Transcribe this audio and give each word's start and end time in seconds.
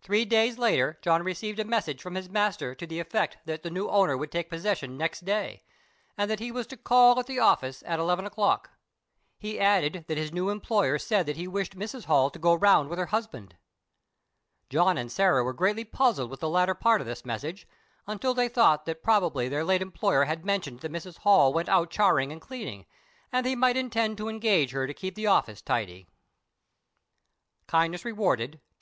Three 0.00 0.24
days 0.24 0.56
later 0.56 0.98
John 1.02 1.22
received 1.22 1.58
a 1.58 1.66
message 1.66 2.00
from 2.00 2.14
his 2.14 2.30
master 2.30 2.74
to 2.76 2.86
the 2.86 2.98
effect 2.98 3.36
that 3.44 3.62
the 3.62 3.68
new 3.68 3.90
owner 3.90 4.16
would 4.16 4.32
take 4.32 4.48
possession 4.48 4.96
next 4.96 5.26
day, 5.26 5.64
and 6.16 6.30
that 6.30 6.38
he 6.40 6.50
was 6.50 6.66
to 6.68 6.78
call 6.78 7.20
at 7.20 7.26
the 7.26 7.38
office 7.40 7.82
at 7.84 7.98
eleven 8.00 8.24
o'clock. 8.24 8.70
He 9.38 9.60
added 9.60 10.06
that 10.08 10.16
his 10.16 10.32
new 10.32 10.48
employer 10.48 10.96
said 10.98 11.26
that 11.26 11.36
he 11.36 11.46
wished 11.46 11.76
Mrs. 11.76 12.06
Holl 12.06 12.30
to 12.30 12.38
go 12.38 12.54
round 12.54 12.88
with 12.88 12.98
her 12.98 13.04
husband. 13.12 13.58
John 14.70 14.96
and 14.96 15.12
Sarah 15.12 15.44
were 15.44 15.52
greatly 15.52 15.84
puzzled 15.84 16.30
with 16.30 16.40
the 16.40 16.48
latter 16.48 16.72
part 16.74 17.02
of 17.02 17.06
this 17.06 17.26
message, 17.26 17.68
until 18.06 18.32
they 18.32 18.48
thought 18.48 18.86
that 18.86 19.02
probably 19.02 19.50
their 19.50 19.62
late 19.62 19.82
employer 19.82 20.24
had 20.24 20.46
mentioned 20.46 20.80
that 20.80 20.90
Mrs. 20.90 21.18
Holl 21.18 21.52
went 21.52 21.68
out 21.68 21.90
charring 21.90 22.32
and 22.32 22.40
cleaning, 22.40 22.86
and 23.30 23.44
that 23.44 23.50
he 23.50 23.54
might 23.56 23.76
intend 23.76 24.16
to 24.16 24.30
engage 24.30 24.70
her 24.70 24.86
to 24.86 24.94
keep 24.94 25.14
the 25.14 25.26
office 25.26 25.60
tidy. 25.60 26.06
KINDNESS 27.68 28.06
REWARDED. 28.06 28.58